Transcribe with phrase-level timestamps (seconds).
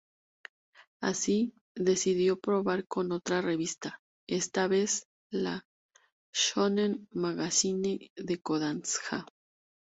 [0.99, 5.63] Así, decidió probar con otra revista, esta vez la
[6.33, 9.27] "Shōnen Magazine" de Kōdansha.